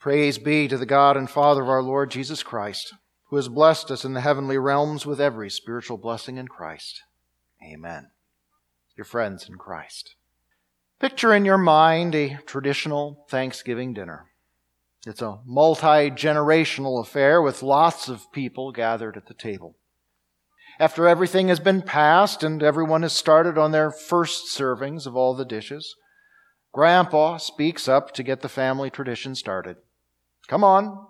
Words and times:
Praise 0.00 0.38
be 0.38 0.66
to 0.66 0.78
the 0.78 0.86
God 0.86 1.18
and 1.18 1.28
Father 1.28 1.60
of 1.60 1.68
our 1.68 1.82
Lord 1.82 2.10
Jesus 2.10 2.42
Christ, 2.42 2.94
who 3.28 3.36
has 3.36 3.50
blessed 3.50 3.90
us 3.90 4.02
in 4.02 4.14
the 4.14 4.22
heavenly 4.22 4.56
realms 4.56 5.04
with 5.04 5.20
every 5.20 5.50
spiritual 5.50 5.98
blessing 5.98 6.38
in 6.38 6.48
Christ. 6.48 7.02
Amen. 7.62 8.08
Your 8.96 9.04
friends 9.04 9.46
in 9.46 9.56
Christ. 9.56 10.14
Picture 11.00 11.34
in 11.34 11.44
your 11.44 11.58
mind 11.58 12.14
a 12.14 12.38
traditional 12.46 13.26
Thanksgiving 13.28 13.92
dinner. 13.92 14.30
It's 15.06 15.20
a 15.20 15.40
multi 15.44 16.10
generational 16.10 17.02
affair 17.02 17.42
with 17.42 17.62
lots 17.62 18.08
of 18.08 18.32
people 18.32 18.72
gathered 18.72 19.18
at 19.18 19.26
the 19.26 19.34
table. 19.34 19.76
After 20.78 21.06
everything 21.06 21.48
has 21.48 21.60
been 21.60 21.82
passed 21.82 22.42
and 22.42 22.62
everyone 22.62 23.02
has 23.02 23.12
started 23.12 23.58
on 23.58 23.72
their 23.72 23.90
first 23.90 24.56
servings 24.58 25.06
of 25.06 25.14
all 25.14 25.34
the 25.34 25.44
dishes, 25.44 25.94
Grandpa 26.72 27.36
speaks 27.36 27.86
up 27.86 28.14
to 28.14 28.22
get 28.22 28.40
the 28.40 28.48
family 28.48 28.88
tradition 28.88 29.34
started. 29.34 29.76
Come 30.50 30.64
on. 30.64 31.06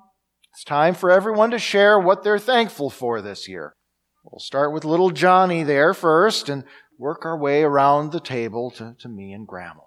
It's 0.53 0.65
time 0.65 0.93
for 0.93 1.11
everyone 1.11 1.51
to 1.53 1.59
share 1.59 1.99
what 1.99 2.23
they're 2.23 2.39
thankful 2.39 2.91
for 2.91 3.23
this 3.23 3.49
year. 3.49 3.75
We'll 4.23 4.39
start 4.39 4.71
with 4.71 4.85
little 4.85 5.09
Johnny 5.09 5.63
there 5.63 5.95
first 5.95 6.51
and 6.51 6.65
work 6.99 7.25
our 7.25 7.39
way 7.39 7.63
around 7.63 8.13
the 8.13 8.21
table 8.21 8.71
to, 8.73 8.95
to 9.01 9.09
me 9.09 9.33
and 9.33 9.47
Grandma. 9.47 9.81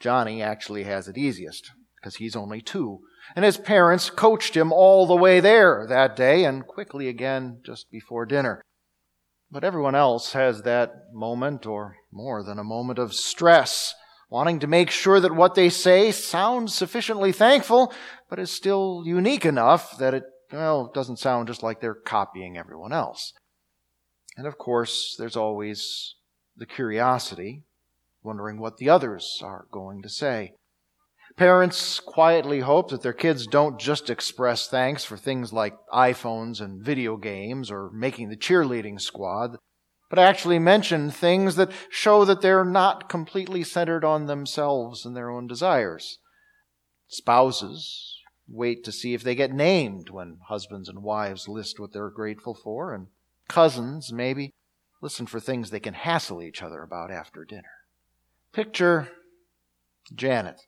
Johnny 0.00 0.40
actually 0.40 0.84
has 0.84 1.06
it 1.06 1.18
easiest 1.18 1.70
because 2.00 2.16
he's 2.16 2.34
only 2.34 2.62
two, 2.62 3.00
and 3.36 3.44
his 3.44 3.58
parents 3.58 4.08
coached 4.08 4.56
him 4.56 4.72
all 4.72 5.06
the 5.06 5.14
way 5.14 5.38
there 5.38 5.84
that 5.86 6.16
day 6.16 6.46
and 6.46 6.66
quickly 6.66 7.08
again 7.08 7.60
just 7.62 7.90
before 7.90 8.24
dinner. 8.24 8.62
But 9.50 9.64
everyone 9.64 9.94
else 9.94 10.32
has 10.32 10.62
that 10.62 10.94
moment, 11.12 11.66
or 11.66 11.96
more 12.10 12.42
than 12.42 12.58
a 12.58 12.64
moment, 12.64 12.98
of 12.98 13.12
stress 13.12 13.94
wanting 14.32 14.58
to 14.58 14.66
make 14.66 14.90
sure 14.90 15.20
that 15.20 15.34
what 15.34 15.54
they 15.54 15.68
say 15.68 16.10
sounds 16.10 16.74
sufficiently 16.74 17.32
thankful, 17.32 17.92
but 18.30 18.38
is 18.38 18.50
still 18.50 19.02
unique 19.04 19.44
enough 19.44 19.98
that 19.98 20.14
it, 20.14 20.22
well, 20.50 20.90
doesn't 20.94 21.18
sound 21.18 21.46
just 21.46 21.62
like 21.62 21.82
they're 21.82 21.94
copying 21.94 22.56
everyone 22.56 22.94
else. 22.94 23.34
And 24.38 24.46
of 24.46 24.56
course, 24.56 25.14
there's 25.18 25.36
always 25.36 26.14
the 26.56 26.64
curiosity, 26.64 27.64
wondering 28.22 28.58
what 28.58 28.78
the 28.78 28.88
others 28.88 29.38
are 29.44 29.66
going 29.70 30.00
to 30.00 30.08
say. 30.08 30.54
Parents 31.36 32.00
quietly 32.00 32.60
hope 32.60 32.88
that 32.88 33.02
their 33.02 33.12
kids 33.12 33.46
don't 33.46 33.78
just 33.78 34.08
express 34.08 34.66
thanks 34.66 35.04
for 35.04 35.18
things 35.18 35.52
like 35.52 35.74
iPhones 35.92 36.58
and 36.58 36.82
video 36.82 37.18
games 37.18 37.70
or 37.70 37.90
making 37.92 38.30
the 38.30 38.36
cheerleading 38.36 38.98
squad, 38.98 39.58
but 40.12 40.18
actually 40.18 40.58
mention 40.58 41.10
things 41.10 41.56
that 41.56 41.72
show 41.88 42.22
that 42.26 42.42
they're 42.42 42.66
not 42.66 43.08
completely 43.08 43.64
centered 43.64 44.04
on 44.04 44.26
themselves 44.26 45.06
and 45.06 45.16
their 45.16 45.30
own 45.30 45.46
desires. 45.46 46.18
Spouses 47.08 48.18
wait 48.46 48.84
to 48.84 48.92
see 48.92 49.14
if 49.14 49.22
they 49.22 49.34
get 49.34 49.54
named 49.54 50.10
when 50.10 50.36
husbands 50.48 50.86
and 50.86 51.02
wives 51.02 51.48
list 51.48 51.80
what 51.80 51.94
they're 51.94 52.10
grateful 52.10 52.52
for, 52.52 52.92
and 52.92 53.06
cousins 53.48 54.12
maybe 54.12 54.52
listen 55.00 55.24
for 55.24 55.40
things 55.40 55.70
they 55.70 55.80
can 55.80 55.94
hassle 55.94 56.42
each 56.42 56.62
other 56.62 56.82
about 56.82 57.10
after 57.10 57.42
dinner. 57.46 57.72
Picture 58.52 59.08
Janet, 60.14 60.60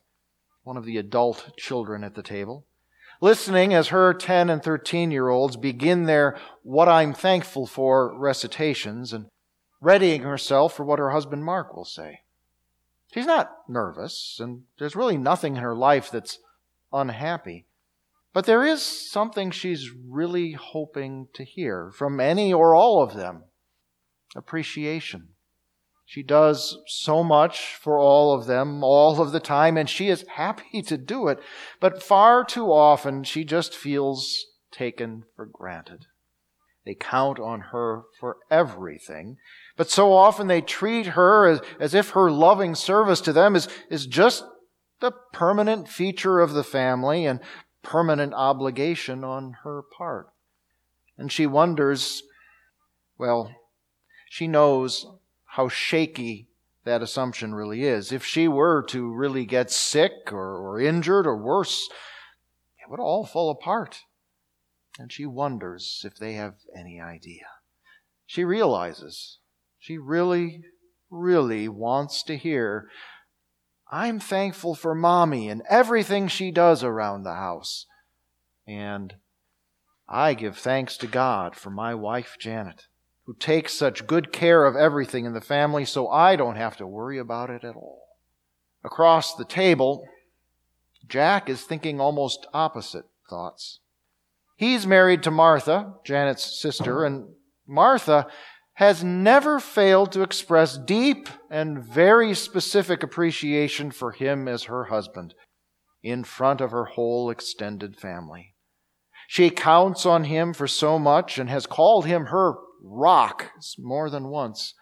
one 0.63 0.75
of 0.75 0.85
the 0.85 0.97
adult 0.97 1.51
children 1.55 2.03
at 2.03 2.15
the 2.15 2.23
table, 2.23 2.65
listening 3.21 3.75
as 3.75 3.89
her 3.89 4.11
10 4.11 4.49
and 4.49 4.63
13 4.63 5.11
year 5.11 5.29
olds 5.29 5.55
begin 5.55 6.05
their 6.05 6.35
What 6.63 6.89
I'm 6.89 7.13
Thankful 7.13 7.67
For 7.67 8.11
recitations 8.17 9.13
and 9.13 9.27
readying 9.81 10.21
herself 10.21 10.73
for 10.73 10.83
what 10.83 10.99
her 10.99 11.11
husband 11.11 11.43
Mark 11.43 11.75
will 11.75 11.85
say. 11.85 12.21
She's 13.13 13.25
not 13.25 13.51
nervous, 13.69 14.37
and 14.39 14.63
there's 14.77 14.95
really 14.95 15.17
nothing 15.17 15.55
in 15.55 15.61
her 15.61 15.75
life 15.75 16.11
that's 16.11 16.39
unhappy. 16.91 17.65
But 18.33 18.45
there 18.45 18.65
is 18.65 18.81
something 18.81 19.51
she's 19.51 19.91
really 19.91 20.51
hoping 20.51 21.29
to 21.33 21.45
hear 21.45 21.91
from 21.91 22.19
any 22.19 22.53
or 22.53 22.75
all 22.75 23.01
of 23.01 23.13
them 23.13 23.43
appreciation. 24.35 25.29
She 26.05 26.21
does 26.21 26.77
so 26.87 27.23
much 27.23 27.75
for 27.75 27.97
all 27.97 28.33
of 28.33 28.45
them 28.45 28.83
all 28.83 29.21
of 29.21 29.31
the 29.31 29.39
time, 29.39 29.77
and 29.77 29.89
she 29.89 30.09
is 30.09 30.25
happy 30.35 30.81
to 30.83 30.97
do 30.97 31.27
it. 31.29 31.39
But 31.79 32.03
far 32.03 32.43
too 32.43 32.71
often, 32.71 33.23
she 33.23 33.43
just 33.43 33.73
feels 33.73 34.45
taken 34.71 35.23
for 35.35 35.45
granted. 35.45 36.05
They 36.85 36.93
count 36.93 37.39
on 37.39 37.61
her 37.71 38.03
for 38.19 38.37
everything, 38.51 39.37
but 39.75 39.89
so 39.89 40.13
often 40.13 40.47
they 40.47 40.61
treat 40.61 41.07
her 41.07 41.47
as, 41.47 41.61
as 41.79 41.93
if 41.95 42.11
her 42.11 42.29
loving 42.29 42.75
service 42.75 43.21
to 43.21 43.33
them 43.33 43.55
is, 43.55 43.67
is 43.89 44.05
just 44.05 44.45
the 44.99 45.11
permanent 45.33 45.89
feature 45.89 46.39
of 46.39 46.53
the 46.53 46.63
family 46.63 47.25
and 47.25 47.39
permanent 47.81 48.33
obligation 48.33 49.23
on 49.23 49.57
her 49.63 49.81
part. 49.97 50.27
And 51.17 51.31
she 51.31 51.47
wonders, 51.47 52.21
well, 53.17 53.51
she 54.29 54.47
knows 54.47 55.07
how 55.45 55.69
shaky 55.69 56.49
that 56.83 57.01
assumption 57.01 57.55
really 57.55 57.83
is. 57.83 58.11
If 58.11 58.23
she 58.23 58.47
were 58.47 58.83
to 58.89 59.11
really 59.11 59.45
get 59.45 59.71
sick 59.71 60.31
or, 60.31 60.57
or 60.57 60.79
injured 60.79 61.25
or 61.25 61.35
worse, 61.35 61.89
it 62.79 62.91
would 62.91 62.99
all 62.99 63.25
fall 63.25 63.49
apart. 63.49 64.01
And 64.97 65.11
she 65.11 65.25
wonders 65.25 66.03
if 66.05 66.15
they 66.15 66.33
have 66.33 66.55
any 66.75 67.01
idea. 67.01 67.45
She 68.25 68.43
realizes 68.43 69.39
she 69.77 69.97
really, 69.97 70.63
really 71.09 71.67
wants 71.67 72.23
to 72.23 72.37
hear, 72.37 72.89
I'm 73.91 74.19
thankful 74.19 74.73
for 74.73 74.95
mommy 74.95 75.49
and 75.49 75.61
everything 75.69 76.27
she 76.27 76.49
does 76.49 76.83
around 76.83 77.23
the 77.23 77.35
house. 77.35 77.85
And 78.65 79.15
I 80.07 80.33
give 80.33 80.57
thanks 80.57 80.97
to 80.97 81.07
God 81.07 81.55
for 81.55 81.69
my 81.69 81.93
wife, 81.93 82.37
Janet, 82.39 82.87
who 83.25 83.35
takes 83.35 83.73
such 83.73 84.07
good 84.07 84.31
care 84.31 84.65
of 84.65 84.75
everything 84.75 85.25
in 85.25 85.33
the 85.33 85.41
family 85.41 85.85
so 85.85 86.07
I 86.07 86.35
don't 86.35 86.57
have 86.57 86.77
to 86.77 86.87
worry 86.87 87.17
about 87.19 87.49
it 87.49 87.63
at 87.63 87.75
all. 87.75 88.01
Across 88.83 89.35
the 89.35 89.45
table, 89.45 90.07
Jack 91.07 91.49
is 91.49 91.63
thinking 91.63 91.99
almost 91.99 92.47
opposite 92.53 93.05
thoughts. 93.29 93.79
He's 94.55 94.87
married 94.87 95.23
to 95.23 95.31
Martha, 95.31 95.93
Janet's 96.05 96.61
sister, 96.61 97.03
and 97.03 97.27
Martha 97.67 98.27
has 98.75 99.03
never 99.03 99.59
failed 99.59 100.11
to 100.11 100.21
express 100.21 100.77
deep 100.77 101.29
and 101.49 101.83
very 101.83 102.33
specific 102.33 103.03
appreciation 103.03 103.91
for 103.91 104.11
him 104.11 104.47
as 104.47 104.63
her 104.63 104.85
husband 104.85 105.33
in 106.03 106.23
front 106.23 106.61
of 106.61 106.71
her 106.71 106.85
whole 106.85 107.29
extended 107.29 107.97
family. 107.97 108.53
She 109.27 109.49
counts 109.49 110.05
on 110.05 110.25
him 110.25 110.53
for 110.53 110.67
so 110.67 110.99
much 110.99 111.39
and 111.39 111.49
has 111.49 111.65
called 111.65 112.05
him 112.05 112.27
her 112.27 112.55
rock 112.83 113.51
more 113.79 114.09
than 114.09 114.27
once. 114.27 114.73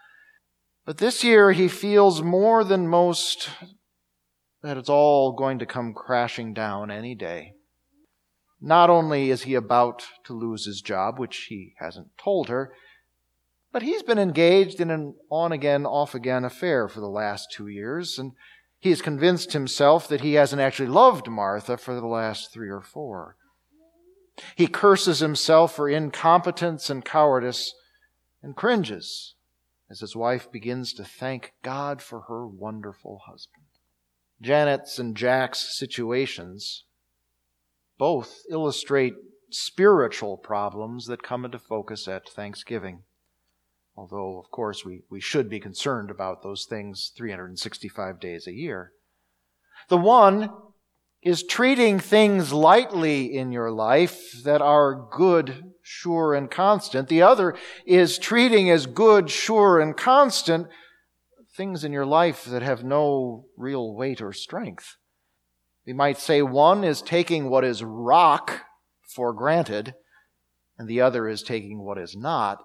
But 0.86 0.98
this 0.98 1.24
year 1.24 1.52
he 1.52 1.68
feels 1.68 2.22
more 2.22 2.64
than 2.64 2.88
most 2.88 3.50
that 4.62 4.78
it's 4.78 4.90
all 4.90 5.34
going 5.34 5.60
to 5.60 5.66
come 5.66 5.94
crashing 5.94 6.54
down 6.54 6.92
any 6.92 7.16
day. 7.16 7.54
Not 8.66 8.90
only 8.90 9.30
is 9.30 9.44
he 9.44 9.56
about 9.56 10.06
to 10.24 10.34
lose 10.34 10.66
his 10.66 10.80
job, 10.80 11.20
which 11.20 11.48
he 11.50 11.76
hasn't 11.80 12.18
told 12.18 12.48
her, 12.48 12.74
but 13.74 13.82
he's 13.82 14.04
been 14.04 14.18
engaged 14.18 14.80
in 14.80 14.90
an 14.90 15.16
on 15.30 15.52
again, 15.52 15.86
off 15.86 16.16
again 16.16 16.46
affair 16.46 16.88
for 16.88 17.02
the 17.02 17.10
last 17.10 17.52
two 17.52 17.68
years, 17.68 18.18
and 18.18 18.32
he 18.80 18.90
has 18.90 19.02
convinced 19.02 19.52
himself 19.52 20.08
that 20.08 20.22
he 20.22 20.36
hasn't 20.36 20.62
actually 20.62 20.88
loved 20.88 21.28
Martha 21.28 21.76
for 21.76 21.94
the 21.94 22.08
last 22.08 22.54
three 22.54 22.70
or 22.70 22.80
four. 22.80 23.36
He 24.56 24.68
curses 24.68 25.20
himself 25.20 25.76
for 25.76 25.90
incompetence 25.90 26.90
and 26.90 27.04
cowardice 27.04 27.74
and 28.42 28.56
cringes 28.56 29.36
as 29.92 30.00
his 30.00 30.16
wife 30.16 30.50
begins 30.50 30.94
to 30.94 31.04
thank 31.04 31.52
God 31.64 32.02
for 32.02 32.22
her 32.22 32.48
wonderful 32.48 33.24
husband. 33.26 33.66
Janet's 34.42 35.00
and 35.00 35.18
Jack's 35.18 35.78
situations 35.78 36.86
both 38.04 38.42
illustrate 38.50 39.14
spiritual 39.50 40.36
problems 40.36 41.06
that 41.06 41.24
come 41.24 41.46
into 41.46 41.58
focus 41.58 42.06
at 42.06 42.28
Thanksgiving. 42.28 43.02
Although, 43.96 44.40
of 44.40 44.52
course, 44.52 44.84
we, 44.84 45.04
we 45.10 45.22
should 45.22 45.50
be 45.50 45.62
concerned 45.62 46.12
about 46.12 46.44
those 46.44 46.66
things 46.66 47.14
365 47.16 48.20
days 48.20 48.46
a 48.46 48.52
year. 48.52 48.92
The 49.88 49.96
one 49.96 50.50
is 51.22 51.44
treating 51.44 51.98
things 51.98 52.52
lightly 52.52 53.34
in 53.34 53.54
your 53.54 53.72
life 53.72 54.34
that 54.44 54.62
are 54.62 55.08
good, 55.10 55.72
sure, 55.82 56.34
and 56.34 56.52
constant. 56.52 57.08
The 57.08 57.22
other 57.22 57.56
is 57.86 58.18
treating 58.18 58.70
as 58.70 58.86
good, 58.86 59.30
sure, 59.30 59.80
and 59.80 59.96
constant 59.96 60.68
things 61.56 61.86
in 61.86 61.94
your 61.94 62.06
life 62.06 62.44
that 62.44 62.64
have 62.64 62.84
no 62.84 63.46
real 63.56 63.96
weight 63.96 64.22
or 64.22 64.34
strength. 64.34 64.98
We 65.86 65.94
might 65.94 66.18
say 66.18 66.42
one 66.42 66.84
is 66.84 67.02
taking 67.02 67.50
what 67.50 67.64
is 67.64 67.84
rock 67.84 68.62
for 69.02 69.34
granted, 69.34 69.96
and 70.78 70.88
the 70.88 71.02
other 71.02 71.28
is 71.28 71.44
taking 71.44 71.80
what 71.84 71.98
is 71.98 72.16
not 72.16 72.64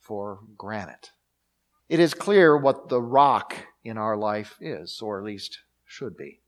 for 0.00 0.40
granite. 0.56 1.10
It 1.88 2.00
is 2.00 2.14
clear 2.14 2.56
what 2.56 2.88
the 2.88 3.00
rock 3.00 3.54
in 3.84 3.98
our 3.98 4.16
life 4.16 4.56
is, 4.60 5.00
or 5.02 5.18
at 5.18 5.24
least 5.24 5.58
should 5.84 6.16
be. 6.16 6.40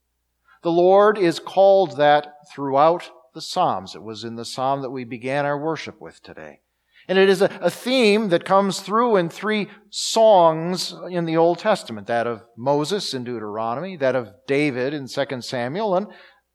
The 0.62 0.73
Lord 0.73 1.19
is 1.19 1.39
called 1.39 1.97
that 1.97 2.35
throughout 2.53 3.11
the 3.35 3.41
Psalms. 3.41 3.95
It 3.95 4.03
was 4.03 4.25
in 4.25 4.37
the 4.37 4.45
Psalm 4.45 4.83
that 4.83 4.91
we 4.91 5.05
began 5.05 5.47
our 5.47 5.59
worship 5.59 6.00
with 6.00 6.23
today. 6.23 6.61
And 7.08 7.19
it 7.19 7.31
is 7.31 7.40
a, 7.40 7.46
a, 7.62 7.70
theme 7.70 8.28
that 8.28 8.44
comes 8.44 8.81
through 8.81 9.16
in 9.16 9.31
three 9.31 9.69
songs 9.88 10.94
in 11.10 11.25
the 11.25 11.38
Old 11.38 11.58
Testament 11.58 12.06
that 12.06 12.26
of 12.26 12.43
Moses 12.55 13.14
in 13.14 13.25
Deuteronomy, 13.25 13.96
that 13.96 14.14
of 14.14 14.28
David 14.46 14.93
in 14.93 15.08
2 15.08 15.40
Samuel, 15.40 15.96
and 15.96 16.08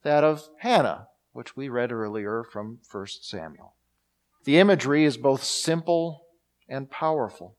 that 0.04 0.24
of 0.24 0.48
Hannah, 0.60 1.08
which 1.32 1.58
we 1.58 1.70
read 1.70 1.92
earlier 1.92 2.44
from 2.44 2.78
1 2.92 3.08
Samuel. 3.22 3.74
The 4.44 4.60
imagery 4.60 5.06
is 5.06 5.18
both 5.18 5.44
simple 5.44 6.26
and 6.70 6.90
powerful. 6.90 7.56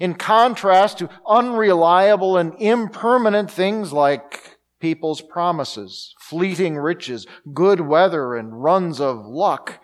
In 0.00 0.14
contrast 0.14 0.98
to 0.98 1.10
unreliable 1.26 2.38
and 2.38 2.54
impermanent 2.58 3.50
things 3.50 3.92
like 3.92 4.56
people's 4.80 5.20
promises, 5.20 6.14
fleeting 6.18 6.76
riches, 6.76 7.26
good 7.52 7.80
weather, 7.82 8.34
and 8.34 8.62
runs 8.62 9.00
of 9.00 9.26
luck, 9.26 9.80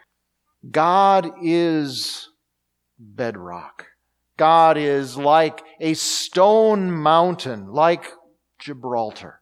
God 0.70 1.32
is 1.42 2.28
bedrock. 2.98 3.86
God 4.36 4.76
is 4.76 5.16
like 5.16 5.62
a 5.80 5.94
stone 5.94 6.90
mountain, 6.90 7.72
like 7.72 8.06
Gibraltar. 8.58 9.40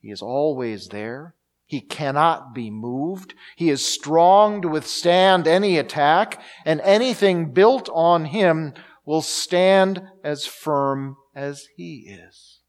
He 0.00 0.10
is 0.10 0.22
always 0.22 0.88
there. 0.88 1.34
He 1.66 1.80
cannot 1.80 2.54
be 2.54 2.70
moved. 2.70 3.34
He 3.56 3.68
is 3.68 3.84
strong 3.84 4.62
to 4.62 4.68
withstand 4.68 5.46
any 5.46 5.76
attack, 5.76 6.40
and 6.64 6.80
anything 6.80 7.52
built 7.52 7.90
on 7.92 8.26
him 8.26 8.72
will 9.04 9.22
stand 9.22 10.02
as 10.24 10.46
firm 10.46 11.16
as 11.34 11.66
he 11.76 12.08
is. 12.08 12.60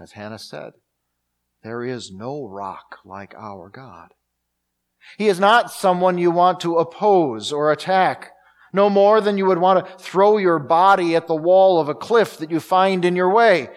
As 0.00 0.12
Hannah 0.12 0.38
said, 0.38 0.72
there 1.62 1.84
is 1.84 2.10
no 2.12 2.46
rock 2.46 2.98
like 3.04 3.34
our 3.34 3.68
God. 3.68 4.14
He 5.16 5.28
is 5.28 5.40
not 5.40 5.70
someone 5.70 6.18
you 6.18 6.30
want 6.30 6.60
to 6.60 6.78
oppose 6.78 7.52
or 7.52 7.72
attack, 7.72 8.32
no 8.72 8.90
more 8.90 9.20
than 9.20 9.38
you 9.38 9.46
would 9.46 9.58
want 9.58 9.84
to 9.84 9.92
throw 9.98 10.36
your 10.36 10.58
body 10.58 11.16
at 11.16 11.26
the 11.26 11.34
wall 11.34 11.80
of 11.80 11.88
a 11.88 11.94
cliff 11.94 12.36
that 12.38 12.50
you 12.50 12.60
find 12.60 13.04
in 13.04 13.16
your 13.16 13.32
way, 13.32 13.68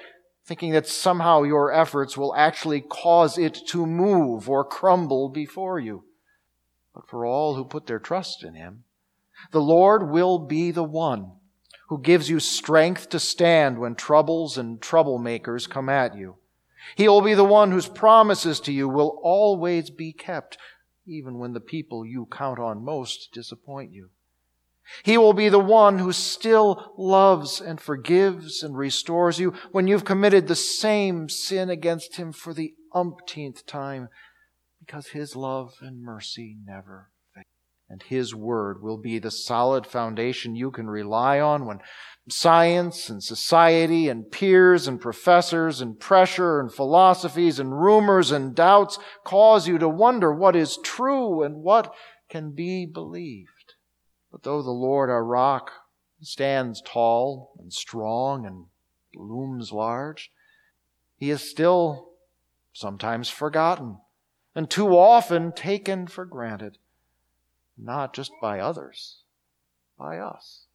thinking 0.45 0.73
that 0.73 0.88
somehow 0.88 1.44
your 1.44 1.71
efforts 1.71 2.18
will 2.18 2.35
actually 2.35 2.81
cause 2.81 3.38
it 3.38 3.57
to 3.68 3.85
move 3.85 4.50
or 4.50 4.65
crumble 4.65 5.29
before 5.29 5.79
you. 5.79 6.03
But 6.94 7.07
for 7.07 7.25
all 7.25 7.56
who 7.56 7.63
put 7.63 7.88
their 7.88 8.00
trust 8.00 8.44
in 8.44 8.56
Him, 8.56 8.83
the 9.51 9.62
Lord 9.62 10.09
will 10.09 10.39
be 10.39 10.71
the 10.71 10.83
one 10.83 11.31
who 11.88 12.01
gives 12.01 12.29
you 12.29 12.39
strength 12.39 13.09
to 13.09 13.19
stand 13.19 13.77
when 13.77 13.95
troubles 13.95 14.57
and 14.57 14.79
troublemakers 14.79 15.69
come 15.69 15.89
at 15.89 16.15
you. 16.15 16.35
He 16.95 17.07
will 17.07 17.21
be 17.21 17.33
the 17.33 17.44
one 17.44 17.71
whose 17.71 17.88
promises 17.88 18.59
to 18.62 18.71
you 18.71 18.88
will 18.88 19.19
always 19.24 19.89
be 19.89 20.13
kept, 20.13 20.57
even 21.06 21.39
when 21.39 21.53
the 21.53 21.59
people 21.59 22.06
you 22.06 22.27
count 22.31 22.59
on 22.59 22.83
most 22.83 23.30
disappoint 23.33 23.92
you. 23.92 24.09
He 25.03 25.18
will 25.18 25.33
be 25.33 25.50
the 25.50 25.59
one 25.59 26.00
who 26.00 26.12
still 26.12 26.94
loves 26.98 27.62
and 27.62 27.80
forgives 27.80 28.63
and 28.63 28.75
restores 28.75 29.39
you 29.39 29.53
when 29.71 29.88
you've 29.88 30.06
committed 30.06 30.48
the 30.48 30.56
same 30.56 31.30
sin 31.30 31.69
against 31.69 32.18
him 32.18 32.31
for 32.31 32.53
the 32.53 32.74
umpteenth 32.94 33.65
time, 33.65 34.09
because 34.80 35.07
his 35.09 35.36
love 35.36 35.75
and 35.81 36.01
mercy 36.01 36.57
never 36.65 37.12
and 37.91 38.01
His 38.03 38.33
Word 38.33 38.81
will 38.81 38.97
be 38.97 39.19
the 39.19 39.29
solid 39.29 39.85
foundation 39.85 40.55
you 40.55 40.71
can 40.71 40.89
rely 40.89 41.41
on 41.41 41.65
when 41.65 41.81
science 42.29 43.09
and 43.09 43.21
society 43.21 44.07
and 44.07 44.31
peers 44.31 44.88
and 44.88 45.01
professors 45.01 45.81
and 45.81 45.99
pressure 45.99 46.61
and 46.61 46.73
philosophies 46.73 47.59
and 47.59 47.81
rumors 47.81 48.31
and 48.31 48.55
doubts 48.55 48.97
cause 49.25 49.67
you 49.67 49.77
to 49.77 49.89
wonder 49.89 50.33
what 50.33 50.55
is 50.55 50.79
true 50.81 51.43
and 51.43 51.57
what 51.57 51.93
can 52.29 52.51
be 52.51 52.85
believed. 52.85 53.73
But 54.31 54.43
though 54.43 54.61
the 54.61 54.71
Lord 54.71 55.09
our 55.09 55.25
rock 55.25 55.71
stands 56.21 56.81
tall 56.81 57.51
and 57.59 57.73
strong 57.73 58.45
and 58.45 58.67
looms 59.13 59.73
large, 59.73 60.31
He 61.17 61.29
is 61.29 61.41
still 61.41 62.13
sometimes 62.71 63.27
forgotten 63.27 63.97
and 64.55 64.69
too 64.69 64.97
often 64.97 65.51
taken 65.51 66.07
for 66.07 66.23
granted 66.23 66.77
not 67.81 68.13
just 68.13 68.31
by 68.41 68.59
others, 68.59 69.23
by 69.97 70.17
us. 70.17 70.65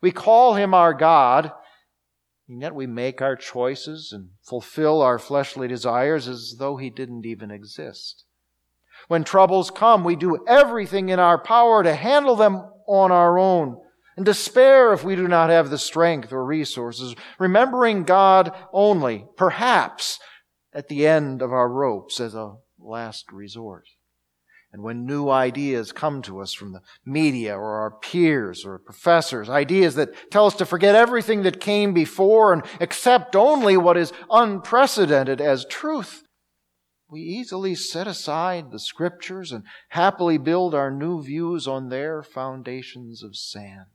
We 0.00 0.12
call 0.12 0.54
him 0.54 0.74
our 0.74 0.94
God, 0.94 1.52
and 2.48 2.62
yet 2.62 2.74
we 2.74 2.86
make 2.86 3.20
our 3.20 3.36
choices 3.36 4.12
and 4.12 4.30
fulfill 4.42 5.02
our 5.02 5.18
fleshly 5.18 5.68
desires 5.68 6.28
as 6.28 6.56
though 6.58 6.76
he 6.76 6.90
didn't 6.90 7.26
even 7.26 7.50
exist. 7.50 8.24
When 9.08 9.24
troubles 9.24 9.70
come, 9.70 10.04
we 10.04 10.16
do 10.16 10.44
everything 10.46 11.08
in 11.08 11.18
our 11.18 11.38
power 11.38 11.82
to 11.82 11.94
handle 11.94 12.36
them 12.36 12.62
on 12.86 13.12
our 13.12 13.38
own 13.38 13.78
and 14.16 14.26
despair 14.26 14.92
if 14.92 15.04
we 15.04 15.14
do 15.14 15.28
not 15.28 15.50
have 15.50 15.70
the 15.70 15.78
strength 15.78 16.32
or 16.32 16.44
resources, 16.44 17.14
remembering 17.38 18.02
God 18.02 18.52
only, 18.72 19.26
perhaps 19.36 20.18
at 20.72 20.88
the 20.88 21.06
end 21.06 21.40
of 21.40 21.52
our 21.52 21.68
ropes 21.68 22.18
as 22.18 22.34
a 22.34 22.56
last 22.78 23.30
resort. 23.30 23.84
And 24.72 24.82
when 24.82 25.06
new 25.06 25.30
ideas 25.30 25.92
come 25.92 26.20
to 26.22 26.40
us 26.40 26.52
from 26.52 26.72
the 26.72 26.82
media 27.04 27.56
or 27.56 27.76
our 27.80 27.90
peers 27.90 28.66
or 28.66 28.78
professors, 28.78 29.48
ideas 29.48 29.94
that 29.94 30.30
tell 30.30 30.46
us 30.46 30.56
to 30.56 30.66
forget 30.66 30.94
everything 30.94 31.42
that 31.42 31.60
came 31.60 31.94
before 31.94 32.52
and 32.52 32.62
accept 32.80 33.34
only 33.34 33.78
what 33.78 33.96
is 33.96 34.12
unprecedented 34.30 35.40
as 35.40 35.64
truth, 35.64 36.24
we 37.10 37.20
easily 37.20 37.74
set 37.74 38.06
aside 38.06 38.70
the 38.70 38.78
scriptures 38.78 39.52
and 39.52 39.64
happily 39.88 40.36
build 40.36 40.74
our 40.74 40.90
new 40.90 41.22
views 41.22 41.66
on 41.66 41.88
their 41.88 42.22
foundations 42.22 43.22
of 43.22 43.34
sand. 43.34 43.86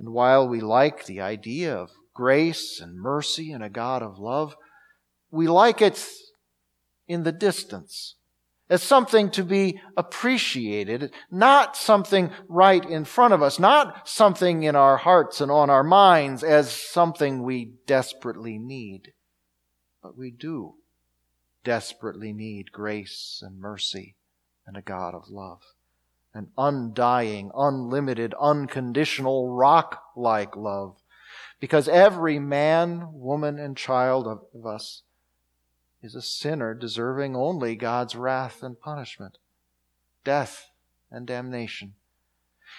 And 0.00 0.12
while 0.12 0.48
we 0.48 0.60
like 0.60 1.06
the 1.06 1.20
idea 1.20 1.72
of 1.76 1.92
grace 2.12 2.80
and 2.80 2.96
mercy 2.96 3.52
and 3.52 3.62
a 3.62 3.70
God 3.70 4.02
of 4.02 4.18
love, 4.18 4.56
we 5.30 5.46
like 5.46 5.80
it 5.80 6.04
in 7.06 7.22
the 7.22 7.30
distance 7.30 8.16
as 8.72 8.82
something 8.82 9.30
to 9.30 9.44
be 9.44 9.78
appreciated, 9.98 11.12
not 11.30 11.76
something 11.76 12.30
right 12.48 12.82
in 12.82 13.04
front 13.04 13.34
of 13.34 13.42
us, 13.42 13.58
not 13.58 14.08
something 14.08 14.62
in 14.62 14.74
our 14.74 14.96
hearts 14.96 15.42
and 15.42 15.50
on 15.50 15.68
our 15.68 15.84
minds 15.84 16.42
as 16.42 16.72
something 16.72 17.42
we 17.42 17.74
desperately 17.86 18.56
need. 18.56 19.12
But 20.02 20.16
we 20.16 20.30
do 20.30 20.76
desperately 21.62 22.32
need 22.32 22.72
grace 22.72 23.42
and 23.44 23.60
mercy 23.60 24.16
and 24.66 24.74
a 24.74 24.82
God 24.82 25.14
of 25.14 25.28
love. 25.28 25.60
An 26.32 26.48
undying, 26.56 27.50
unlimited, 27.54 28.32
unconditional, 28.40 29.50
rock 29.50 30.02
like 30.16 30.56
love. 30.56 30.96
Because 31.60 31.88
every 31.88 32.38
man, 32.38 33.08
woman, 33.12 33.58
and 33.58 33.76
child 33.76 34.26
of 34.26 34.66
us 34.66 35.02
is 36.02 36.14
a 36.16 36.22
sinner 36.22 36.74
deserving 36.74 37.36
only 37.36 37.76
God's 37.76 38.16
wrath 38.16 38.62
and 38.62 38.78
punishment, 38.78 39.38
death 40.24 40.70
and 41.10 41.26
damnation. 41.26 41.94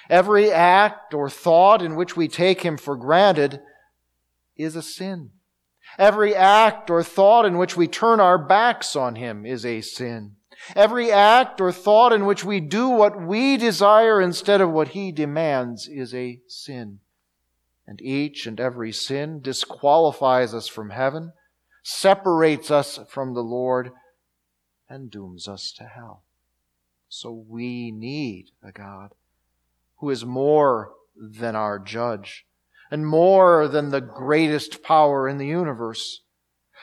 Every 0.10 0.51
act 0.51 1.13
or 1.13 1.30
thought 1.30 1.82
in 1.82 1.96
which 1.96 2.18
we 2.18 2.27
take 2.27 2.62
Him 2.62 2.77
for 2.77 2.98
granted 2.98 3.62
is 4.58 4.75
a 4.75 4.82
sin. 4.82 5.32
Every 5.98 6.36
act 6.36 6.89
or 6.89 7.03
thought 7.03 7.46
in 7.46 7.58
which 7.58 7.77
we 7.77 7.88
turn 7.88 8.20
our 8.20 8.38
backs 8.38 8.96
on 8.96 9.15
Him 9.15 9.46
is 9.46 9.65
a 9.65 9.82
sin. 9.82 10.36
Every 10.75 11.12
act 11.12 11.62
or 11.62 11.72
thought 11.72 12.13
in 12.13 12.25
which 12.25 12.44
we 12.44 12.60
do 12.60 12.89
what 12.89 13.22
we 13.22 13.58
desire 13.58 14.20
instead 14.22 14.62
of 14.62 14.72
what 14.72 14.89
He 14.89 15.12
demands 15.12 15.88
is 15.88 16.13
a 16.13 16.42
sin. 16.48 17.00
And 17.88 18.01
each 18.01 18.48
and 18.48 18.60
every 18.60 18.92
sin 18.92 19.42
disqualifies 19.42 20.53
us 20.53 20.68
from 20.68 20.89
heaven 20.89 21.34
separates 21.83 22.71
us 22.71 22.99
from 23.09 23.33
the 23.33 23.43
Lord, 23.43 23.91
and 24.89 25.11
dooms 25.11 25.47
us 25.47 25.71
to 25.73 25.83
hell. 25.83 26.23
So 27.09 27.31
we 27.31 27.91
need 27.91 28.51
a 28.63 28.71
God 28.71 29.13
who 29.97 30.09
is 30.09 30.25
more 30.25 30.91
than 31.15 31.55
our 31.55 31.79
judge 31.79 32.45
and 32.89 33.05
more 33.05 33.67
than 33.67 33.89
the 33.89 34.01
greatest 34.01 34.83
power 34.83 35.27
in 35.27 35.37
the 35.37 35.47
universe. 35.47 36.21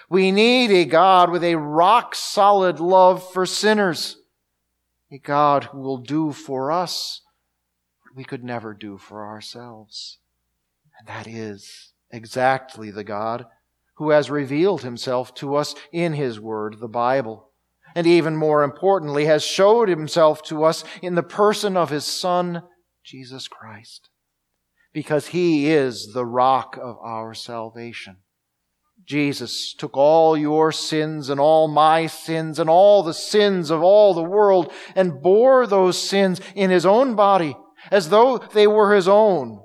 We 0.09 0.33
need 0.33 0.71
a 0.71 0.85
God 0.85 1.31
with 1.31 1.45
a 1.45 1.57
rock 1.57 2.15
solid 2.15 2.81
love 2.81 3.33
for 3.33 3.47
sinners, 3.47 4.17
a 5.11 5.19
God 5.19 5.65
who 5.65 5.79
will 5.81 5.99
do 5.99 6.33
for 6.33 6.73
us 6.73 7.23
what 8.03 8.17
we 8.17 8.25
could 8.25 8.43
never 8.43 8.75
do 8.75 8.99
for 8.99 9.27
ourselves. 9.27 10.19
And 10.99 11.09
that 11.09 11.27
is 11.27 11.93
exactly 12.11 12.91
the 12.91 13.05
God 13.05 13.47
who 14.01 14.11
has 14.13 14.31
revealed 14.31 14.81
himself 14.81 15.35
to 15.35 15.55
us 15.55 15.75
in 15.93 16.15
his 16.15 16.41
word, 16.41 16.77
the 16.81 16.89
Bible. 16.89 17.51
And 17.95 18.07
even 18.07 18.35
more 18.35 18.63
importantly, 18.63 19.27
has 19.27 19.45
showed 19.45 19.91
himself 19.91 20.43
to 20.45 20.65
us 20.65 20.85
in 21.03 21.17
the 21.17 21.23
person 21.23 21.77
of 21.77 21.91
his 21.91 22.07
Son, 22.07 22.63
Jesus 23.05 23.47
Christ. 23.47 24.09
Because 24.95 25.29
he 25.29 25.69
is 25.69 26.15
the 26.15 26.25
rock 26.25 26.79
of 26.81 26.97
our 27.05 27.35
salvation. 27.35 28.17
Jesus 29.05 29.75
took 29.75 29.99
all 29.99 30.35
your 30.35 30.73
sins 30.73 31.29
and 31.29 31.39
all 31.39 31.69
my 31.69 32.07
sins 32.07 32.59
and 32.59 32.71
all 32.71 33.03
the 33.03 33.13
sins 33.13 33.71
of 33.71 33.83
all 33.83 34.15
the 34.15 34.23
world 34.23 34.73
and 34.97 35.21
bore 35.21 35.67
those 35.67 35.99
sins 35.99 36.41
in 36.55 36.71
his 36.71 36.87
own 36.87 37.17
body 37.17 37.55
as 37.91 38.09
though 38.09 38.39
they 38.39 38.67
were 38.67 38.95
his 38.95 39.09
own 39.09 39.63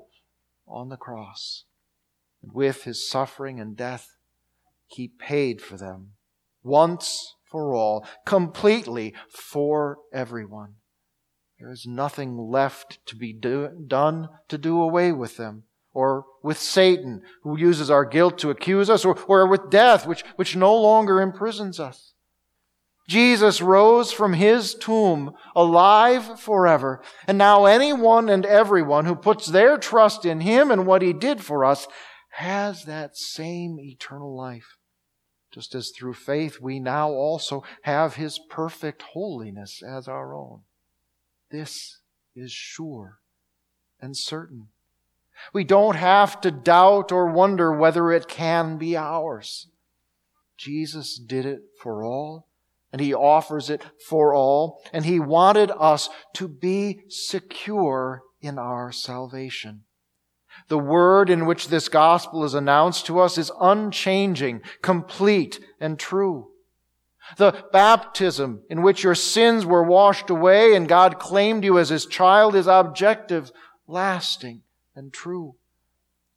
on 0.68 0.90
the 0.90 0.98
cross. 0.98 1.64
And 2.42 2.52
with 2.52 2.84
his 2.84 3.08
suffering 3.08 3.58
and 3.58 3.74
death, 3.74 4.15
he 4.86 5.08
paid 5.08 5.60
for 5.60 5.76
them 5.76 6.12
once 6.62 7.34
for 7.44 7.74
all, 7.74 8.06
completely 8.24 9.14
for 9.28 9.98
everyone. 10.12 10.74
There 11.58 11.70
is 11.70 11.86
nothing 11.86 12.36
left 12.36 12.98
to 13.06 13.16
be 13.16 13.32
do, 13.32 13.70
done 13.86 14.28
to 14.48 14.58
do 14.58 14.80
away 14.80 15.12
with 15.12 15.36
them 15.36 15.64
or 15.94 16.26
with 16.42 16.58
Satan, 16.58 17.22
who 17.42 17.58
uses 17.58 17.90
our 17.90 18.04
guilt 18.04 18.36
to 18.38 18.50
accuse 18.50 18.90
us, 18.90 19.02
or, 19.02 19.18
or 19.26 19.46
with 19.46 19.70
death, 19.70 20.06
which, 20.06 20.22
which 20.36 20.54
no 20.54 20.74
longer 20.76 21.22
imprisons 21.22 21.80
us. 21.80 22.12
Jesus 23.08 23.62
rose 23.62 24.12
from 24.12 24.34
his 24.34 24.74
tomb 24.74 25.32
alive 25.54 26.38
forever. 26.38 27.00
And 27.26 27.38
now 27.38 27.64
anyone 27.64 28.28
and 28.28 28.44
everyone 28.44 29.06
who 29.06 29.14
puts 29.14 29.46
their 29.46 29.78
trust 29.78 30.26
in 30.26 30.40
him 30.40 30.70
and 30.70 30.86
what 30.86 31.00
he 31.00 31.14
did 31.14 31.42
for 31.42 31.64
us 31.64 31.86
has 32.36 32.84
that 32.84 33.16
same 33.16 33.80
eternal 33.80 34.36
life. 34.36 34.76
Just 35.50 35.74
as 35.74 35.90
through 35.90 36.12
faith 36.12 36.60
we 36.60 36.78
now 36.78 37.10
also 37.10 37.64
have 37.82 38.16
his 38.16 38.38
perfect 38.50 39.02
holiness 39.14 39.82
as 39.82 40.06
our 40.06 40.34
own. 40.34 40.60
This 41.50 42.00
is 42.34 42.52
sure 42.52 43.20
and 44.00 44.14
certain. 44.14 44.68
We 45.54 45.64
don't 45.64 45.96
have 45.96 46.40
to 46.42 46.50
doubt 46.50 47.10
or 47.10 47.26
wonder 47.26 47.72
whether 47.72 48.12
it 48.12 48.28
can 48.28 48.76
be 48.76 48.96
ours. 48.96 49.68
Jesus 50.58 51.18
did 51.18 51.46
it 51.46 51.62
for 51.80 52.04
all, 52.04 52.48
and 52.92 53.00
He 53.00 53.14
offers 53.14 53.70
it 53.70 53.82
for 54.06 54.34
all, 54.34 54.82
and 54.92 55.06
He 55.06 55.18
wanted 55.18 55.70
us 55.70 56.10
to 56.34 56.48
be 56.48 57.00
secure 57.08 58.22
in 58.42 58.58
our 58.58 58.92
salvation. 58.92 59.84
The 60.68 60.78
word 60.78 61.30
in 61.30 61.46
which 61.46 61.68
this 61.68 61.88
gospel 61.88 62.44
is 62.44 62.54
announced 62.54 63.06
to 63.06 63.20
us 63.20 63.38
is 63.38 63.52
unchanging, 63.60 64.62
complete, 64.82 65.60
and 65.80 65.98
true. 65.98 66.48
The 67.36 67.64
baptism 67.72 68.62
in 68.68 68.82
which 68.82 69.02
your 69.02 69.14
sins 69.14 69.66
were 69.66 69.82
washed 69.82 70.30
away 70.30 70.74
and 70.74 70.88
God 70.88 71.18
claimed 71.18 71.64
you 71.64 71.78
as 71.78 71.88
His 71.88 72.06
child 72.06 72.54
is 72.54 72.66
objective, 72.66 73.50
lasting, 73.86 74.62
and 74.94 75.12
true. 75.12 75.56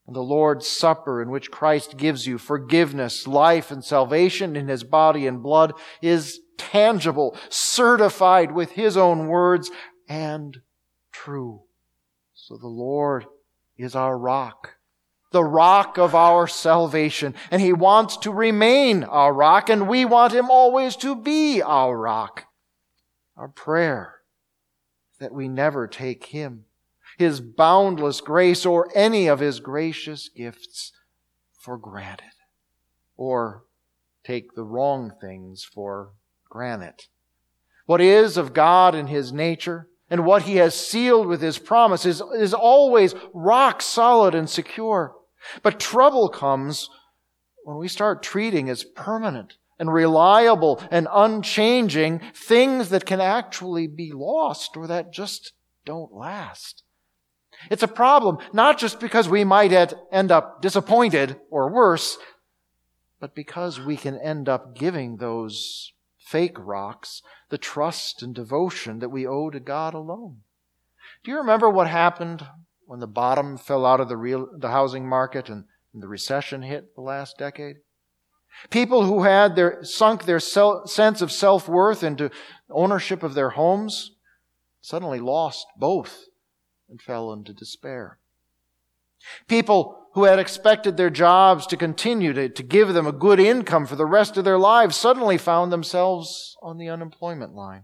And 0.07 0.15
the 0.15 0.21
Lord's 0.21 0.67
Supper, 0.67 1.21
in 1.21 1.29
which 1.29 1.51
Christ 1.51 1.97
gives 1.97 2.25
you 2.25 2.39
forgiveness, 2.39 3.27
life, 3.27 3.69
and 3.69 3.83
salvation 3.83 4.55
in 4.55 4.67
His 4.67 4.83
body 4.83 5.27
and 5.27 5.43
blood, 5.43 5.73
is 6.01 6.39
tangible, 6.57 7.37
certified 7.49 8.51
with 8.51 8.71
His 8.71 8.97
own 8.97 9.27
words, 9.27 9.69
and 10.07 10.57
true. 11.11 11.61
So 12.33 12.57
the 12.57 12.67
Lord 12.67 13.25
is 13.79 13.95
our 13.95 14.17
rock, 14.17 14.75
the 15.31 15.43
rock 15.43 15.97
of 15.97 16.13
our 16.13 16.47
salvation, 16.47 17.33
and 17.49 17.61
He 17.61 17.73
wants 17.73 18.17
to 18.17 18.31
remain 18.31 19.03
our 19.03 19.33
rock, 19.33 19.69
and 19.69 19.87
we 19.87 20.05
want 20.05 20.33
Him 20.33 20.51
always 20.51 20.95
to 20.97 21.15
be 21.15 21.61
our 21.61 21.97
rock. 21.97 22.45
Our 23.35 23.47
prayer 23.47 24.15
that 25.19 25.33
we 25.33 25.47
never 25.47 25.87
take 25.87 26.27
Him 26.27 26.65
his 27.19 27.41
boundless 27.41 28.21
grace 28.21 28.65
or 28.65 28.89
any 28.95 29.27
of 29.27 29.41
his 29.41 29.59
gracious 29.59 30.29
gifts 30.29 30.93
for 31.59 31.77
granted 31.77 32.31
or 33.17 33.65
take 34.23 34.55
the 34.55 34.63
wrong 34.63 35.11
things 35.19 35.65
for 35.65 36.13
granted. 36.49 37.07
What 37.85 37.99
is 37.99 38.37
of 38.37 38.53
God 38.53 38.95
and 38.95 39.09
his 39.09 39.33
nature 39.33 39.89
and 40.09 40.25
what 40.25 40.43
he 40.43 40.55
has 40.57 40.75
sealed 40.75 41.27
with 41.27 41.41
his 41.41 41.59
promises 41.59 42.21
is 42.35 42.53
always 42.53 43.13
rock 43.33 43.81
solid 43.81 44.33
and 44.33 44.49
secure. 44.49 45.15
But 45.61 45.79
trouble 45.79 46.29
comes 46.29 46.89
when 47.63 47.77
we 47.77 47.87
start 47.87 48.23
treating 48.23 48.69
as 48.69 48.83
permanent 48.83 49.57
and 49.77 49.93
reliable 49.93 50.83
and 50.91 51.07
unchanging 51.11 52.21
things 52.33 52.89
that 52.89 53.05
can 53.05 53.21
actually 53.21 53.87
be 53.87 54.11
lost 54.13 54.75
or 54.75 54.87
that 54.87 55.13
just 55.13 55.53
don't 55.85 56.13
last. 56.13 56.83
It's 57.69 57.83
a 57.83 57.87
problem, 57.87 58.37
not 58.53 58.77
just 58.77 58.99
because 58.99 59.29
we 59.29 59.43
might 59.43 59.93
end 60.11 60.31
up 60.31 60.61
disappointed 60.61 61.37
or 61.49 61.71
worse, 61.71 62.17
but 63.19 63.35
because 63.35 63.79
we 63.79 63.97
can 63.97 64.17
end 64.17 64.47
up 64.47 64.75
giving 64.75 65.17
those 65.17 65.93
fake 66.17 66.57
rocks 66.57 67.21
the 67.49 67.57
trust 67.57 68.21
and 68.21 68.35
devotion 68.35 68.99
that 68.99 69.09
we 69.09 69.25
owe 69.25 69.49
to 69.49 69.59
God 69.59 69.93
alone. 69.93 70.41
Do 71.23 71.31
you 71.31 71.37
remember 71.37 71.69
what 71.69 71.87
happened 71.87 72.45
when 72.85 72.99
the 72.99 73.07
bottom 73.07 73.57
fell 73.57 73.85
out 73.85 73.99
of 73.99 74.07
the 74.07 74.17
real, 74.17 74.47
the 74.55 74.69
housing 74.69 75.07
market 75.07 75.49
and, 75.49 75.65
and 75.93 76.03
the 76.03 76.07
recession 76.07 76.61
hit 76.61 76.95
the 76.95 77.01
last 77.01 77.37
decade? 77.37 77.77
People 78.69 79.03
who 79.03 79.23
had 79.23 79.55
their, 79.55 79.83
sunk 79.83 80.25
their 80.25 80.39
sense 80.39 81.21
of 81.21 81.31
self-worth 81.31 82.03
into 82.03 82.31
ownership 82.69 83.23
of 83.23 83.33
their 83.33 83.51
homes 83.51 84.11
suddenly 84.81 85.19
lost 85.19 85.65
both 85.77 86.25
and 86.89 87.01
fell 87.01 87.31
into 87.33 87.53
despair. 87.53 88.18
People 89.47 90.07
who 90.13 90.23
had 90.23 90.39
expected 90.39 90.97
their 90.97 91.09
jobs 91.09 91.67
to 91.67 91.77
continue 91.77 92.33
to, 92.33 92.49
to 92.49 92.63
give 92.63 92.93
them 92.93 93.07
a 93.07 93.11
good 93.11 93.39
income 93.39 93.85
for 93.85 93.95
the 93.95 94.05
rest 94.05 94.37
of 94.37 94.45
their 94.45 94.57
lives 94.57 94.95
suddenly 94.95 95.37
found 95.37 95.71
themselves 95.71 96.57
on 96.61 96.77
the 96.77 96.89
unemployment 96.89 97.53
line. 97.53 97.83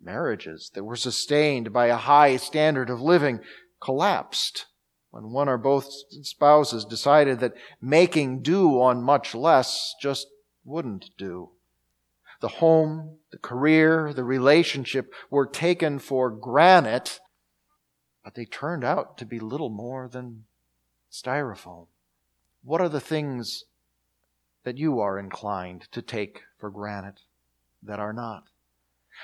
Marriages 0.00 0.70
that 0.74 0.84
were 0.84 0.96
sustained 0.96 1.72
by 1.72 1.86
a 1.86 1.96
high 1.96 2.36
standard 2.36 2.90
of 2.90 3.00
living 3.00 3.40
collapsed 3.82 4.66
when 5.10 5.32
one 5.32 5.48
or 5.48 5.58
both 5.58 5.90
spouses 6.22 6.84
decided 6.84 7.40
that 7.40 7.54
making 7.80 8.42
do 8.42 8.80
on 8.80 9.02
much 9.02 9.34
less 9.34 9.94
just 10.00 10.28
wouldn't 10.64 11.10
do. 11.18 11.50
The 12.40 12.48
home, 12.48 13.18
the 13.32 13.38
career, 13.38 14.12
the 14.14 14.24
relationship 14.24 15.12
were 15.30 15.46
taken 15.46 15.98
for 15.98 16.30
granted 16.30 17.10
but 18.30 18.36
they 18.36 18.44
turned 18.44 18.84
out 18.84 19.18
to 19.18 19.26
be 19.26 19.40
little 19.40 19.70
more 19.70 20.06
than 20.06 20.44
styrofoam. 21.10 21.88
What 22.62 22.80
are 22.80 22.88
the 22.88 23.00
things 23.00 23.64
that 24.62 24.78
you 24.78 25.00
are 25.00 25.18
inclined 25.18 25.88
to 25.90 26.00
take 26.00 26.42
for 26.56 26.70
granted 26.70 27.22
that 27.82 27.98
are 27.98 28.12
not? 28.12 28.44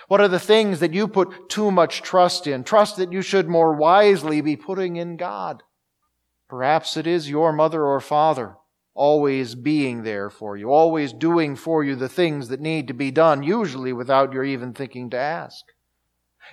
What 0.08 0.20
are 0.20 0.26
the 0.26 0.40
things 0.40 0.80
that 0.80 0.92
you 0.92 1.06
put 1.06 1.48
too 1.48 1.70
much 1.70 2.02
trust 2.02 2.48
in? 2.48 2.64
Trust 2.64 2.96
that 2.96 3.12
you 3.12 3.22
should 3.22 3.48
more 3.48 3.76
wisely 3.76 4.40
be 4.40 4.56
putting 4.56 4.96
in 4.96 5.16
God. 5.16 5.62
Perhaps 6.48 6.96
it 6.96 7.06
is 7.06 7.30
your 7.30 7.52
mother 7.52 7.86
or 7.86 8.00
father 8.00 8.56
always 8.92 9.54
being 9.54 10.02
there 10.02 10.30
for 10.30 10.56
you, 10.56 10.70
always 10.70 11.12
doing 11.12 11.54
for 11.54 11.84
you 11.84 11.94
the 11.94 12.08
things 12.08 12.48
that 12.48 12.60
need 12.60 12.88
to 12.88 12.94
be 12.94 13.12
done, 13.12 13.44
usually 13.44 13.92
without 13.92 14.32
your 14.32 14.42
even 14.42 14.72
thinking 14.72 15.10
to 15.10 15.16
ask. 15.16 15.64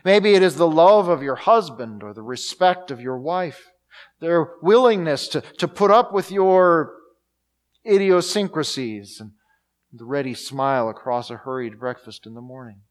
Maybe 0.04 0.34
it 0.34 0.44
is 0.44 0.56
the 0.56 0.68
love 0.68 1.08
of 1.08 1.24
your 1.24 1.36
husband 1.36 2.04
or 2.04 2.14
the 2.14 2.22
respect 2.22 2.92
of 2.92 3.02
your 3.02 3.18
wife, 3.18 3.72
their 4.20 4.48
willingness 4.62 5.28
to, 5.30 5.42
to 5.60 5.68
put 5.68 5.92
up 5.92 6.14
with 6.14 6.32
your 6.32 6.94
idiosyncrasies 7.86 9.20
and 9.20 9.32
the 9.92 10.06
ready 10.06 10.34
smile 10.34 10.90
across 10.90 11.30
a 11.30 11.38
hurried 11.38 11.80
breakfast 11.80 12.26
in 12.26 12.34
the 12.34 12.42
morning. 12.42 12.82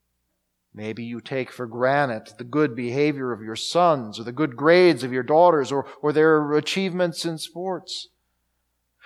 Maybe 0.75 1.05
you 1.05 1.21
take 1.21 1.51
for 1.51 1.67
granted 1.67 2.33
the 2.39 2.45
good 2.45 2.75
behavior 2.75 3.33
of 3.33 3.43
your 3.43 3.57
sons 3.57 4.19
or 4.19 4.25
the 4.25 4.33
good 4.33 4.57
grades 4.57 5.03
of 5.03 5.13
your 5.13 5.23
daughters 5.23 5.71
or, 5.71 5.87
or 6.01 6.13
their 6.13 6.53
achievements 6.53 7.25
in 7.25 7.37
sports. 7.39 8.09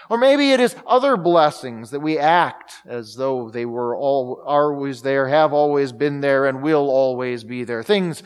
Or 0.09 0.19
maybe 0.19 0.53
it 0.53 0.61
is 0.61 0.77
other 0.87 1.17
blessings 1.17 1.91
that 1.91 2.01
we 2.01 2.19
act 2.19 2.75
as 2.87 3.17
though 3.17 3.51
they 3.51 3.65
were 3.65 3.97
all, 3.97 4.43
always 4.47 5.03
there, 5.03 5.29
have 5.29 5.53
always 5.53 5.93
been 5.93 6.21
there, 6.21 6.47
and 6.47 6.63
will 6.63 6.89
always 6.89 7.45
be 7.45 7.65
there. 7.65 7.83
Things 7.83 8.23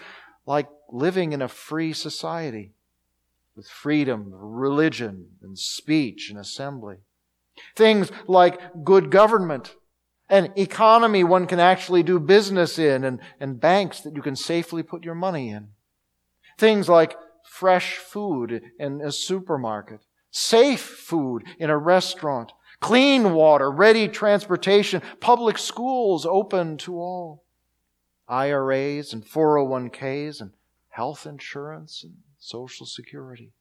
like 0.46 0.68
living 0.90 1.32
in 1.32 1.40
a 1.40 1.48
free 1.48 1.92
society 1.92 2.74
with 3.56 3.66
freedom 3.66 4.32
of 4.34 4.40
religion 4.40 5.28
and 5.42 5.58
speech 5.58 6.28
and 6.30 6.38
assembly. 6.38 6.96
Things 7.76 8.10
like 8.26 8.60
good 8.84 9.10
government, 9.10 9.74
an 10.28 10.52
economy 10.56 11.24
one 11.24 11.46
can 11.46 11.60
actually 11.60 12.02
do 12.02 12.20
business 12.20 12.78
in, 12.78 13.04
and, 13.04 13.20
and 13.38 13.60
banks 13.60 14.00
that 14.02 14.14
you 14.14 14.22
can 14.22 14.36
safely 14.36 14.82
put 14.82 15.04
your 15.04 15.14
money 15.14 15.50
in. 15.50 15.68
Things 16.58 16.88
like 16.88 17.16
fresh 17.44 17.96
food 17.96 18.62
in 18.78 19.00
a 19.00 19.12
supermarket 19.12 20.00
safe 20.30 20.80
food 20.80 21.44
in 21.58 21.70
a 21.70 21.78
restaurant, 21.78 22.52
clean 22.80 23.32
water, 23.32 23.70
ready 23.70 24.08
transportation, 24.08 25.02
public 25.20 25.58
schools 25.58 26.24
open 26.24 26.76
to 26.78 26.96
all, 26.98 27.44
IRAs 28.28 29.12
and 29.12 29.24
401ks 29.24 30.40
and 30.40 30.52
health 30.90 31.26
insurance 31.26 32.02
and 32.04 32.14
social 32.38 32.86
security. 32.86 33.52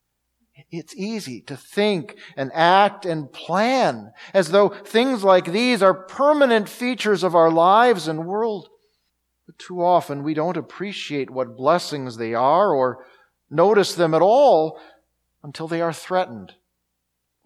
It's 0.71 0.95
easy 0.95 1.41
to 1.41 1.55
think 1.55 2.17
and 2.35 2.51
act 2.53 3.05
and 3.05 3.31
plan 3.31 4.11
as 4.33 4.51
though 4.51 4.69
things 4.69 5.23
like 5.23 5.45
these 5.45 5.81
are 5.81 5.93
permanent 5.93 6.67
features 6.67 7.23
of 7.23 7.33
our 7.33 7.49
lives 7.49 8.07
and 8.07 8.25
world. 8.27 8.69
But 9.45 9.57
too 9.57 9.81
often 9.83 10.21
we 10.21 10.33
don't 10.33 10.57
appreciate 10.57 11.29
what 11.29 11.57
blessings 11.57 12.17
they 12.17 12.33
are 12.33 12.73
or 12.73 13.05
notice 13.49 13.95
them 13.95 14.13
at 14.13 14.21
all 14.21 14.79
until 15.41 15.67
they 15.67 15.81
are 15.81 15.93
threatened 15.93 16.53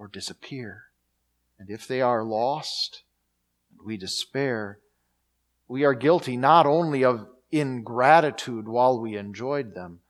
or 0.04 0.08
disappear. 0.10 0.84
And 1.58 1.70
if 1.70 1.88
they 1.88 2.02
are 2.02 2.26
lost 2.26 3.04
and 3.72 3.88
we 3.88 3.96
despair, 3.96 4.80
we 5.66 5.86
are 5.86 5.94
guilty 5.94 6.36
not 6.36 6.66
only 6.66 7.06
of 7.06 7.26
ingratitude 7.52 8.68
while 8.68 9.00
we 9.00 9.16
enjoyed 9.16 9.74
them, 9.74 10.02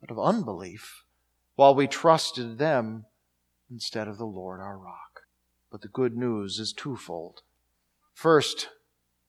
but 0.00 0.10
of 0.10 0.18
unbelief 0.18 1.04
while 1.56 1.74
we 1.74 1.86
trusted 1.86 2.56
them 2.56 3.04
instead 3.70 4.08
of 4.08 4.16
the 4.16 4.24
Lord 4.24 4.60
our 4.60 4.78
rock. 4.78 5.24
But 5.70 5.82
the 5.82 5.88
good 5.88 6.16
news 6.16 6.58
is 6.58 6.72
twofold. 6.72 7.42
First, 8.14 8.70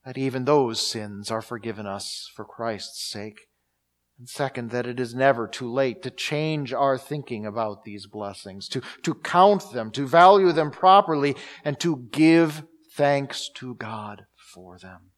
that 0.05 0.17
even 0.17 0.45
those 0.45 0.79
sins 0.79 1.29
are 1.29 1.41
forgiven 1.41 1.85
us 1.85 2.31
for 2.33 2.45
Christ's 2.45 3.03
sake. 3.03 3.49
And 4.19 4.29
second, 4.29 4.69
that 4.71 4.85
it 4.85 4.99
is 4.99 5.15
never 5.15 5.47
too 5.47 5.71
late 5.71 6.03
to 6.03 6.11
change 6.11 6.71
our 6.71 6.97
thinking 6.97 7.45
about 7.45 7.83
these 7.83 8.05
blessings, 8.05 8.67
to, 8.69 8.81
to 9.01 9.15
count 9.15 9.71
them, 9.71 9.91
to 9.91 10.07
value 10.07 10.51
them 10.51 10.71
properly, 10.71 11.35
and 11.65 11.79
to 11.79 12.07
give 12.11 12.63
thanks 12.95 13.49
to 13.55 13.75
God 13.75 14.25
for 14.35 14.77
them. 14.77 15.11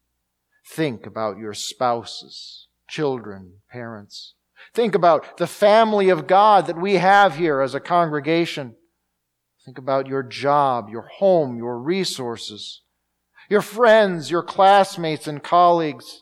Think 0.68 1.06
about 1.06 1.38
your 1.38 1.54
spouses, 1.54 2.68
children, 2.88 3.56
parents. 3.70 4.34
Think 4.74 4.96
about 4.96 5.38
the 5.38 5.48
family 5.48 6.10
of 6.10 6.28
God 6.28 6.68
that 6.68 6.80
we 6.80 6.96
have 6.96 7.36
here 7.36 7.62
as 7.62 7.76
a 7.76 7.80
congregation. 7.80 8.76
Think 9.64 9.78
about 9.78 10.08
your 10.08 10.24
job, 10.24 10.90
your 10.90 11.08
home, 11.18 11.58
your 11.58 11.80
resources, 11.80 12.82
your 13.50 13.62
friends, 13.62 14.32
your 14.32 14.44
classmates 14.44 15.28
and 15.28 15.44
colleagues, 15.44 16.22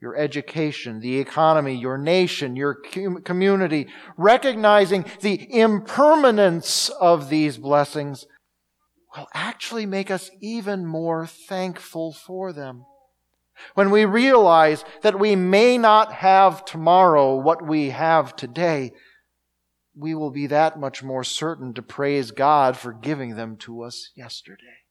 your 0.00 0.16
education, 0.16 1.00
the 1.00 1.18
economy, 1.18 1.74
your 1.74 1.96
nation, 1.96 2.54
your 2.56 2.74
community, 2.74 3.86
recognizing 4.16 5.04
the 5.20 5.52
impermanence 5.52 6.88
of 6.88 7.28
these 7.30 7.56
blessings 7.56 8.26
will 9.16 9.28
actually 9.32 9.86
make 9.86 10.10
us 10.10 10.30
even 10.40 10.84
more 10.84 11.26
thankful 11.26 12.12
for 12.12 12.52
them. 12.52 12.84
When 13.74 13.90
we 13.90 14.04
realize 14.04 14.84
that 15.00 15.18
we 15.18 15.34
may 15.34 15.78
not 15.78 16.12
have 16.12 16.66
tomorrow 16.66 17.36
what 17.36 17.66
we 17.66 17.88
have 17.88 18.36
today, 18.36 18.92
we 19.96 20.14
will 20.14 20.30
be 20.30 20.48
that 20.48 20.78
much 20.78 21.02
more 21.02 21.24
certain 21.24 21.72
to 21.72 21.80
praise 21.80 22.32
God 22.32 22.76
for 22.76 22.92
giving 22.92 23.34
them 23.34 23.56
to 23.60 23.82
us 23.82 24.10
yesterday. 24.14 24.84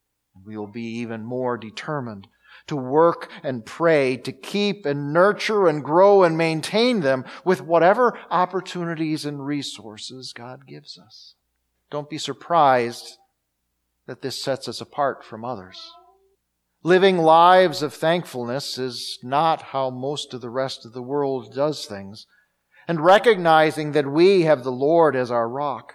We 0.44 0.56
will 0.56 0.66
be 0.66 0.98
even 0.98 1.24
more 1.24 1.56
determined 1.56 2.26
to 2.66 2.76
work 2.76 3.30
and 3.42 3.64
pray 3.64 4.16
to 4.16 4.32
keep 4.32 4.86
and 4.86 5.12
nurture 5.12 5.66
and 5.66 5.84
grow 5.84 6.22
and 6.22 6.36
maintain 6.36 7.00
them 7.00 7.24
with 7.44 7.60
whatever 7.60 8.18
opportunities 8.30 9.24
and 9.24 9.44
resources 9.44 10.32
God 10.32 10.66
gives 10.66 10.98
us. 10.98 11.34
Don't 11.90 12.10
be 12.10 12.18
surprised 12.18 13.18
that 14.06 14.22
this 14.22 14.42
sets 14.42 14.68
us 14.68 14.80
apart 14.80 15.24
from 15.24 15.44
others. 15.44 15.92
Living 16.82 17.18
lives 17.18 17.82
of 17.82 17.92
thankfulness 17.92 18.78
is 18.78 19.18
not 19.22 19.62
how 19.62 19.90
most 19.90 20.32
of 20.34 20.40
the 20.40 20.50
rest 20.50 20.84
of 20.84 20.92
the 20.92 21.02
world 21.02 21.52
does 21.54 21.84
things. 21.86 22.26
And 22.88 23.00
recognizing 23.00 23.92
that 23.92 24.06
we 24.06 24.42
have 24.42 24.62
the 24.62 24.70
Lord 24.70 25.16
as 25.16 25.30
our 25.30 25.48
rock, 25.48 25.94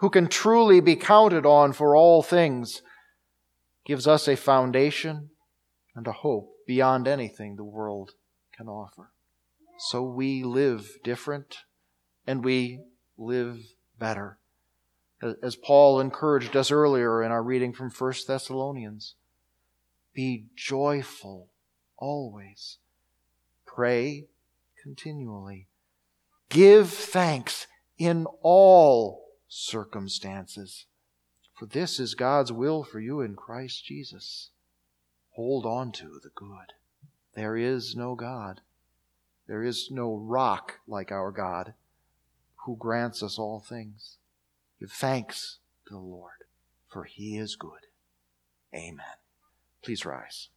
who 0.00 0.10
can 0.10 0.28
truly 0.28 0.80
be 0.80 0.96
counted 0.96 1.46
on 1.46 1.72
for 1.72 1.96
all 1.96 2.22
things, 2.22 2.82
gives 3.86 4.06
us 4.06 4.28
a 4.28 4.36
foundation 4.36 5.30
and 5.96 6.06
a 6.06 6.12
hope 6.12 6.50
beyond 6.66 7.08
anything 7.08 7.56
the 7.56 7.64
world 7.64 8.12
can 8.54 8.68
offer. 8.68 9.10
So 9.78 10.02
we 10.02 10.44
live 10.44 10.98
different 11.02 11.56
and 12.26 12.44
we 12.44 12.80
live 13.18 13.58
better. 13.98 14.38
As 15.42 15.56
Paul 15.56 15.98
encouraged 15.98 16.54
us 16.54 16.70
earlier 16.70 17.22
in 17.22 17.32
our 17.32 17.42
reading 17.42 17.72
from 17.72 17.90
1 17.90 18.12
Thessalonians. 18.28 19.14
Be 20.12 20.44
joyful 20.54 21.48
always. 21.96 22.76
Pray 23.64 24.26
continually. 24.82 25.68
Give 26.50 26.88
thanks 26.90 27.66
in 27.98 28.26
all 28.42 29.24
circumstances. 29.48 30.86
For 31.54 31.64
this 31.64 31.98
is 31.98 32.14
God's 32.14 32.52
will 32.52 32.84
for 32.84 33.00
you 33.00 33.22
in 33.22 33.34
Christ 33.34 33.84
Jesus. 33.84 34.50
Hold 35.36 35.66
on 35.66 35.92
to 35.92 36.18
the 36.22 36.30
good. 36.34 36.72
There 37.34 37.58
is 37.58 37.94
no 37.94 38.14
God. 38.14 38.62
There 39.46 39.62
is 39.62 39.90
no 39.90 40.16
rock 40.16 40.78
like 40.88 41.12
our 41.12 41.30
God 41.30 41.74
who 42.64 42.74
grants 42.74 43.22
us 43.22 43.38
all 43.38 43.60
things. 43.60 44.16
Give 44.80 44.90
thanks 44.90 45.58
to 45.88 45.92
the 45.92 46.00
Lord, 46.00 46.44
for 46.88 47.04
he 47.04 47.36
is 47.36 47.54
good. 47.54 47.86
Amen. 48.74 49.04
Please 49.84 50.06
rise. 50.06 50.48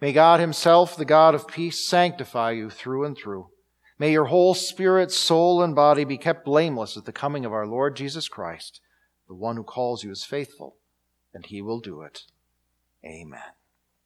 May 0.00 0.12
God 0.12 0.40
Himself, 0.40 0.96
the 0.96 1.04
God 1.04 1.36
of 1.36 1.46
peace, 1.46 1.86
sanctify 1.86 2.50
you 2.50 2.70
through 2.70 3.04
and 3.04 3.16
through. 3.16 3.50
May 4.00 4.10
your 4.10 4.24
whole 4.24 4.54
spirit, 4.54 5.12
soul, 5.12 5.62
and 5.62 5.76
body 5.76 6.02
be 6.02 6.18
kept 6.18 6.44
blameless 6.44 6.96
at 6.96 7.04
the 7.04 7.12
coming 7.12 7.44
of 7.44 7.52
our 7.52 7.68
Lord 7.68 7.94
Jesus 7.94 8.26
Christ. 8.26 8.80
The 9.28 9.34
one 9.34 9.54
who 9.54 9.62
calls 9.62 10.02
you 10.02 10.10
is 10.10 10.24
faithful, 10.24 10.74
and 11.32 11.46
He 11.46 11.62
will 11.62 11.78
do 11.78 12.02
it. 12.02 12.22
Amen. 13.04 13.52